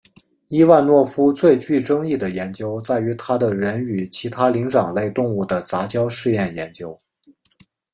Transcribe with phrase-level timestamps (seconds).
[0.47, 6.99] 伊万诺夫最具争议的研究在于他的人与其他灵长类动物的杂交试验研究。